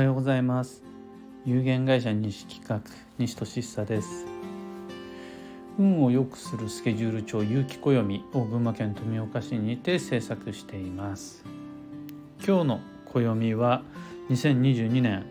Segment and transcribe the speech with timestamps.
[0.00, 0.82] はようございます。
[1.44, 2.80] 有限会社西企画
[3.18, 4.24] 西俊久です。
[5.78, 11.44] 運を良くするスケジュール帳有機暦を群馬県富岡市にて制作しています。
[12.42, 13.82] 今日の暦は
[14.30, 15.26] 2022年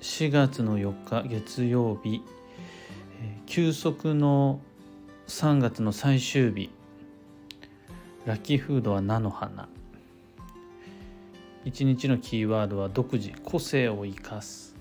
[0.00, 2.20] 4月の4日月曜日。
[3.46, 4.58] 休息の
[5.28, 6.68] 3月の最終日。
[8.26, 9.68] ラッキーフードは菜の花。
[11.64, 14.76] 一日のキーワードは独自個性を生かす、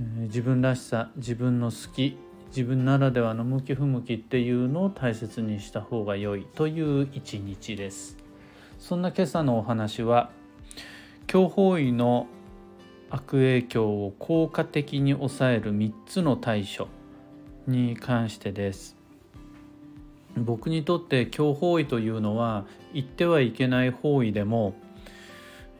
[0.00, 2.16] えー、自分らしさ自分の好き
[2.48, 8.16] 自分ならではの向き不向きっていうのを大切にした方が良いという一日です。
[8.78, 10.30] そんな今朝のお話は
[11.26, 12.26] 強法医の
[13.10, 16.88] 悪影響を効果的に抑える3つの対処
[17.68, 18.96] に関してです。
[20.36, 22.64] 僕にとって強法医というのは
[22.94, 24.74] 言ってはいけない方位でも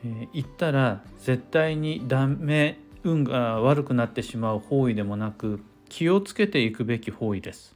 [0.04, 7.74] えー、言ったら絶対にダメ運が悪くなってしまう方位でもなく気をつけていくべき方位です。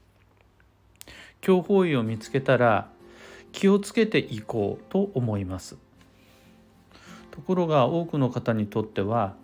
[1.41, 2.89] 強方位を見つけたら
[3.53, 5.77] 気をつけていこうと思います。
[7.31, 9.35] ところが多くの方にとっては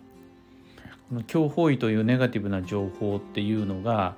[1.09, 4.15] この強方位というネガティブな情報っていうのが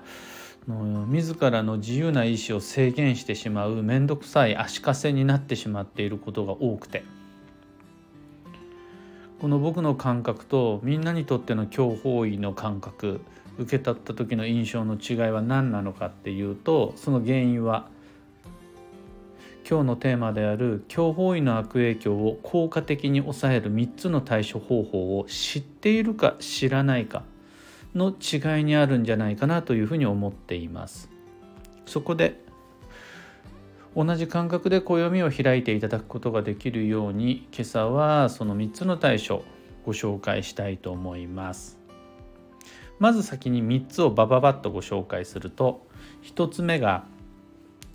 [0.68, 7.04] 自らの自由な意思を制限してしまう面倒くさい足かせになってしまっていることが多くて。
[9.44, 13.20] この僕の感覚とみんなにとっての強法医の感覚
[13.58, 17.90] 受け取った時の印象の違いは何なのかっていうとその原因は
[19.70, 27.24] 今日のテーマである強法医の悪影響を効果的に抑える3つの対処方法を知っているか知らないか
[27.94, 31.10] の違いにあるんじゃないかなというふうに思っています。
[31.86, 32.42] そこで
[33.96, 39.44] 同じ感覚で暦を開いていただくことができるように今朝はその3つの対処
[39.86, 41.78] ご紹介したいと思います。
[42.98, 45.86] まず先に3つをバババッとご紹介すると
[46.24, 47.06] 1つ目が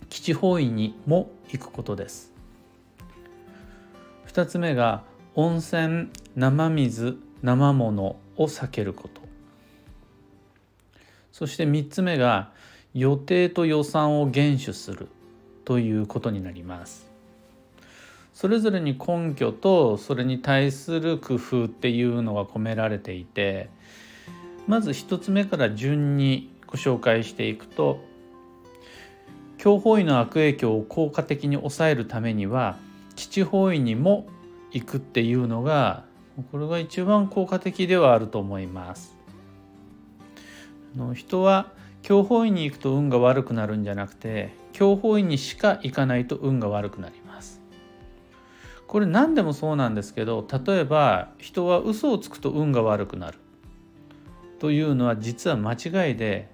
[0.08, 2.32] 基地方位にも行くことです。
[4.28, 5.02] 2つ目が
[5.34, 9.20] 温泉生水生物を避けること。
[11.32, 12.52] そして3つ目が
[12.94, 15.08] 予定と予算を厳守する。
[15.68, 17.06] ということになります。
[18.32, 23.68] それぞれに根拠とそれに対する工夫っていうのが込められていて
[24.66, 28.00] まず1つ目から順にご紹介していくと
[29.58, 32.78] 強法医の悪影響を効果的に抑えるためには
[33.14, 34.26] 基地方位にも
[34.70, 36.04] 行くっていうのが
[36.50, 39.16] これが一番効果的ではあると思います。
[40.96, 47.60] の人は強法院に行くと運が悪くなるんじゃなくて強法院にしか行かないと運が悪くなります。
[48.86, 53.38] これ何でもそうなんですけど例えば人は嘘をつくと運が悪くなる。
[54.60, 56.48] というのは実は間違いで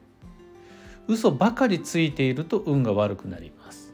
[1.07, 3.93] 嘘ばかりついていると運が悪くなります。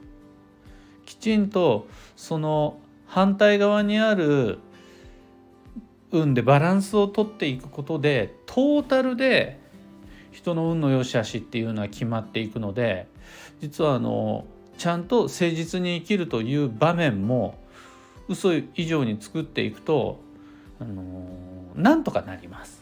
[1.06, 4.60] きちんとその反対側にある
[6.12, 9.58] 運でバランスをとっていくことでトータルで
[10.30, 13.08] 人の運の良し悪しっていうのは決まっていくので
[13.60, 14.46] 実はあの
[14.78, 17.58] ちゃんと誠実に生きるという場面も
[18.28, 20.20] 嘘以上に作っていくと
[20.80, 21.26] あの
[21.74, 22.80] なんとかなります。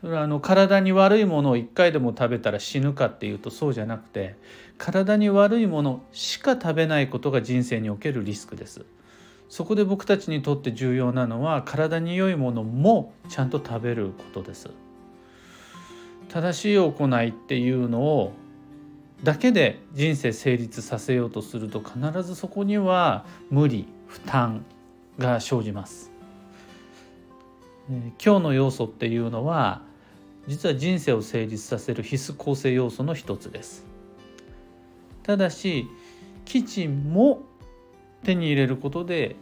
[0.00, 4.36] それはあの体に悪いものを1回でも食べたら死ぬかっていうとそうじゃなくて
[4.78, 8.84] 体に悪いものしか食べないことが人生におけるリスクです。
[9.48, 14.68] そこで僕たちにとって重要なのは体に良いものもちゃんと食べることです。
[16.28, 18.32] 正しい行いっていうのを
[19.22, 24.64] だけで人生成立させようとすると必ずそこには無理負担
[25.18, 26.10] が生じます。
[28.22, 29.82] 今日の要素っていうのは
[30.46, 33.86] 実は人生を成立させる必須構成要素の一つです。
[35.24, 35.88] ただし
[36.44, 37.42] 基地も
[38.22, 39.36] 手に入れることで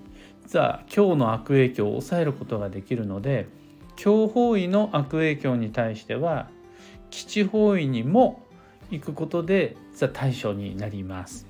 [0.45, 3.47] 実は今日の悪影響を抑えることができるので
[3.97, 6.49] 強方位の悪影響に対しては
[7.11, 8.46] 基地方位にも
[8.91, 9.77] 行くことで
[10.13, 11.47] 対象になります。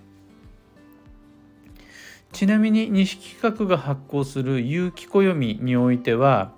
[2.32, 6.52] ちなみに西企画が発行する有機暦においては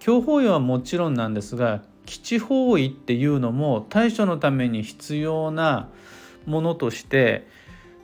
[0.00, 5.88] 強方位はもちろんなんですが基地方位っていうのも対処のために必要な
[6.44, 7.46] ものとして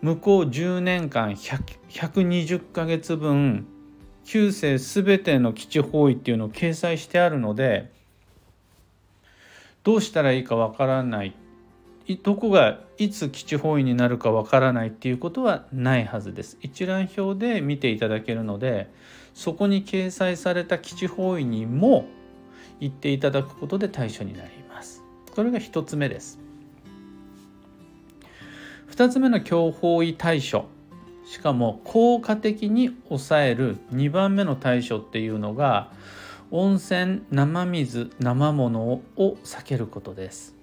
[0.00, 3.66] 向こう10年間120ヶ月分
[4.24, 7.90] 9世全ての基地方位っていうのを掲載してあるので
[9.82, 11.34] どうしたらいいかわからない
[12.16, 16.56] どこがいつ基地方位になるかわからないっていうことはないはずです。
[16.62, 18.90] 一覧表で見ていただけるので
[19.34, 22.06] そこに掲載された基地方位にも
[22.80, 25.02] 行っていただくことで対処になります。
[25.34, 26.38] これが1つ目です。
[28.90, 30.66] 2つ目の強方位対処。
[31.26, 35.92] しかも効果的に抑える2番目の対処っていうのが
[36.50, 39.02] 温泉生水生物を
[39.44, 40.57] 避けることです。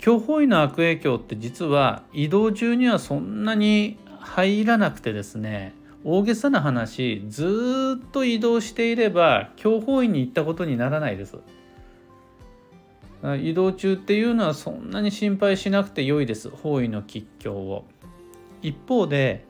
[0.00, 5.74] 強方位の悪影響って実は移動中にはそんなに入らなくてですね
[6.04, 11.36] 大げさな話ずっと移動していれば強方位に行ったことにならないです。
[13.42, 16.48] 移動中っていうのはそんなに心配しなくて良いです。
[16.48, 17.84] 方位の吉凶を。
[18.62, 19.44] 一方で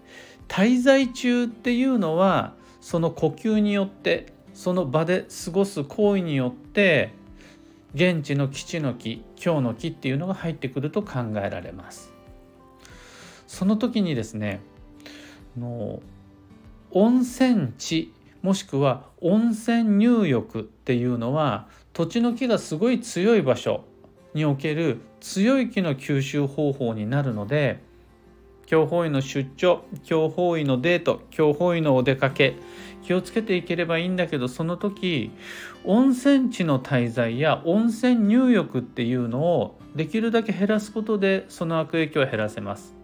[0.49, 7.13] 滞在中っていうのはその呼吸によってその場で過ごす行為によって
[7.95, 12.13] 現地の基地の木今日の木っていうのが入ってくると考えられます。
[13.47, 14.61] その時にですね
[15.59, 16.01] の
[16.93, 23.85] 温泉地もしくは温泉入浴っていうのは土地の木がすごい強い場所
[24.35, 27.83] における強い木の吸収方法になるので
[28.67, 32.57] 強方位の出張強方位のデート強方位のお出かけ
[33.03, 35.31] 気をつけていければいいんだけどその時
[35.85, 43.01] 温泉地の滞在や温泉入浴っていうのをできるだけ減らすことでその悪影響を減らせます。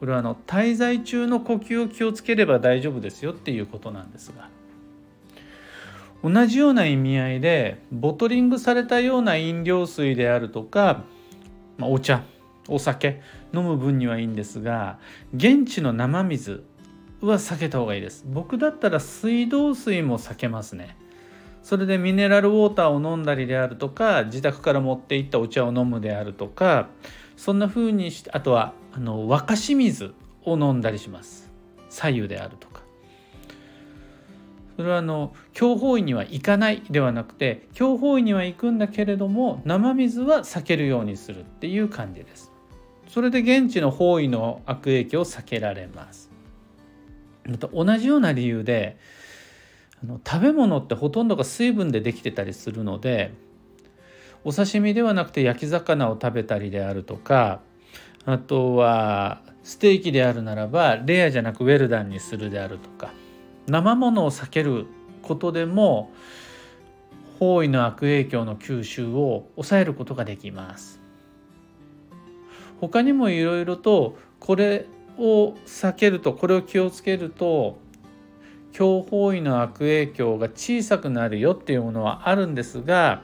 [0.00, 4.50] これはあの滞在中の呼吸を気をつければ大丈夫ですよっていうことなんですが
[6.22, 11.04] 同じような意味合いでボトリングされたような飲料水であるとか、
[11.78, 12.22] まあ、お茶
[12.68, 13.22] お酒
[13.54, 14.98] 飲む分にはいいんですが
[15.34, 16.64] 現地の生水
[17.20, 18.24] は避けた方がいいです。
[18.26, 20.96] 僕だったら水道水も避けますね。
[21.62, 26.88] それでミネラルウォーターを飲んだりであるとか自宅から持っていったお茶を飲むであるとか
[27.38, 30.12] そんな風にしてあとはあの沸かし水
[30.44, 31.50] を飲んだりします。
[31.88, 32.82] 左右であるとか。
[34.76, 42.53] それはあの強方位には行かないではなくて強方位には行くんだけれども生水は避けるようにするっていう感じです。
[43.14, 46.32] それで現地の方位の悪影響を避けられます
[47.46, 48.98] また同じような理由で
[50.02, 53.32] あの食べ物ってほとんどが水分でできてたりするので
[54.42, 57.60] お刺身ではなくて焼き魚を食べたりであるとか
[58.26, 63.12] あとはステーキであるならばレアじゃなくウェルダンにするであるとか
[63.68, 64.86] 生ものを避ける
[65.22, 66.10] ことでも
[67.38, 71.03] 方位の悪影響の吸収を抑えることができます。
[72.80, 74.86] 他にもいろいろとこれ
[75.18, 77.78] を避けるとこれを気をつけると
[78.72, 83.22] 強方位の悪影響が小さくなるよっていうものはあるんですが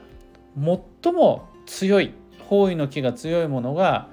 [1.03, 2.13] 最も強い
[2.47, 4.09] 方位の気が強いものが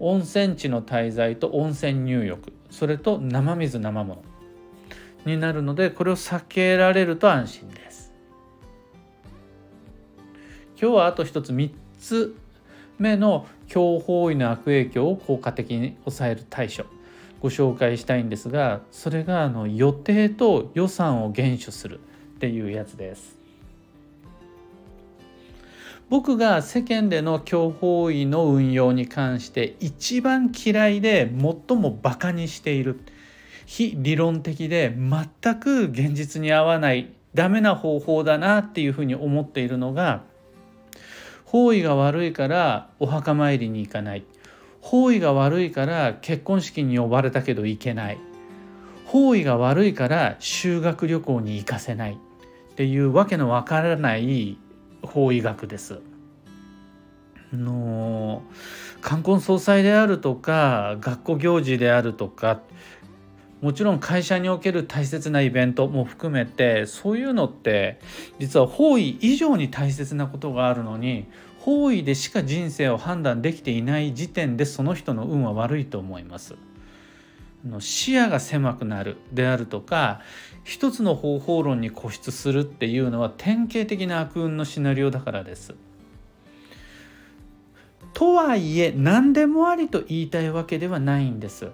[0.00, 4.22] 温泉地の滞在と温泉入浴それと生水生も
[5.26, 8.12] のになるのでこれを避けられると安心です。
[10.80, 12.36] 今日はあと一つ3つ
[12.98, 16.84] 目の強方位の悪影響を効果的に抑える対処。
[17.40, 22.00] ご紹介したいんですがそれがあの予定と予算を厳守するっ
[22.40, 23.38] ていうやつです。
[26.08, 31.30] 僕が世間での強方位の運用に関して一番嫌いで
[31.68, 33.00] 最もバカにしている。
[33.66, 37.12] 非理論的で全く現実に合わない。
[37.34, 40.24] ダメな方法だなっていうふうに思っているのが
[41.50, 44.24] 方位が悪いからお墓参りに行かない。
[44.82, 48.18] 方位が悪いから結婚式に呼ばれたけど行けない。
[49.06, 52.18] 方位が悪いから修学旅行に行かせない。
[52.72, 54.58] っていうわけのわからない
[55.02, 56.00] 法医学です。
[57.50, 58.42] の
[59.00, 62.60] 冠婚葬祭であるとか学校行事であるとか
[63.60, 67.98] もちろん会社における大切なイベントも含めてそういうのって
[68.38, 71.26] 実は方位以上に大切なことがあるのに
[71.58, 76.54] 方位でしか人生を判断できていない時点でその人の運は悪いと思います。
[77.80, 80.20] 視野が狭くなるであるとか
[80.62, 85.74] 一つの方法論に固執するっていうのは典型的な悪運のシナリオだからです。
[88.14, 91.68] とはいえ何でもありと言いたいわけではないんです。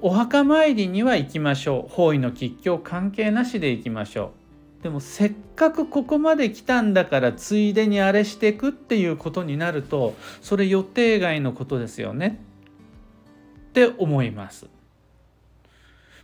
[0.00, 1.92] お墓参りには行きましょう。
[1.92, 4.32] 方位の吉凶関係なしで行きましょ
[4.80, 4.82] う。
[4.84, 12.40] でもせっかくここまで来たんだからついでにあれしてくっていうことになるとそれ予定外のことですよね。
[13.70, 14.66] って思います。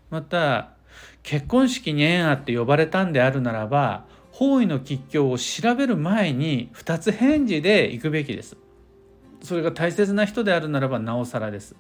[0.09, 0.71] また
[1.25, 8.57] 結婚式に縁あって呼ばれたんであるならば方位の吉凶を調べる前に2つ返事で行くべきです。
[9.43, 11.75] それが大切な人であるならばなおさらです。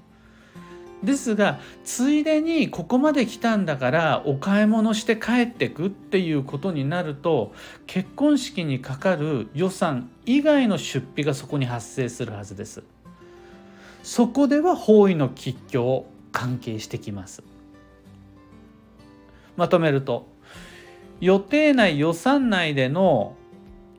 [1.05, 7.53] ですがついでにここまで来たんだからお買い物して帰ってくっていうことになると
[7.87, 12.83] 結婚式にかかる予算以外の出費がそこに発生するはずです。
[14.03, 17.43] そこでは方位の吉凶関係してきます。
[19.57, 20.27] まとめると
[21.21, 23.37] 予定内予算内での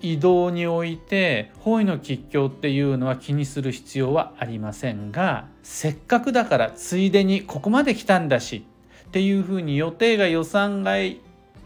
[0.06, 8.66] 移動において方位の吉凶っていうのは気にする必要はありませんがせっかくだからついでにここまで来たんだし
[9.08, 11.22] っていうふうに予定が予算外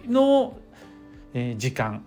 [0.07, 0.57] の
[1.57, 2.05] 時間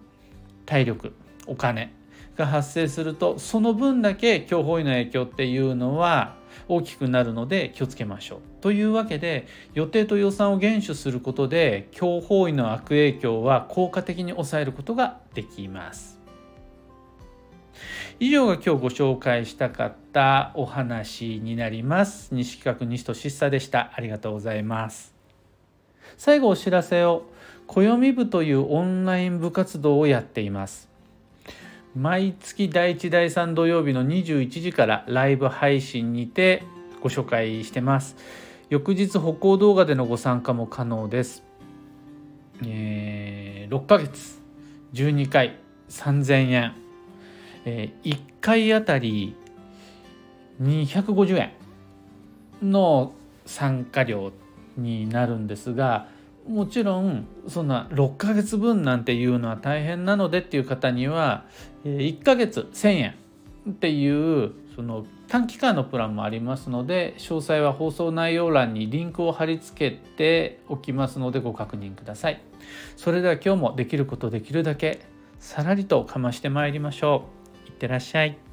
[0.65, 1.13] 体力
[1.47, 1.93] お金
[2.37, 6.37] が発生するとその分だけ強方位の影響っていうのは
[6.67, 8.63] 大きくなるので気をつけましょう。
[8.63, 16.22] というわけで予定と予算を厳守することで強方位の悪影響は効果的に抑えることができます。
[18.23, 22.33] 以上が今日ご紹介したかったお話になります。
[22.33, 23.91] 西企画西俊久でした。
[23.97, 25.13] ありがとうございます。
[26.17, 27.25] 最後お知らせを
[27.67, 30.89] 暦部というオンライン部活動をやっています。
[31.97, 36.63] 毎月第1第3土曜日の21時からライブ配信にて
[37.01, 38.15] ご紹介してます。
[38.71, 41.43] 翌日歩行動画でのご参加も可能です。
[42.65, 44.41] えー、6ヶ月
[44.93, 46.82] 12回3000円、
[47.65, 49.37] えー、1回あたり
[50.61, 51.53] 250円
[52.63, 53.13] の
[53.47, 54.33] 参加料
[54.77, 56.09] になるんですが
[56.47, 61.45] もちろんそんな6ヶ月分なんていうのは大変なのでっていう方には
[61.85, 63.15] 1ヶ月1,000円
[63.71, 72.43] っていうその短期間のプランもありますので詳細は放送内容欄にリンクを貼り付けておきますのでご確認ください。
[72.97, 75.01] それでは今日もできることできるだけ
[75.39, 77.42] さらりとかましてまいりましょう。
[77.83, 78.52] いってらっしゃい。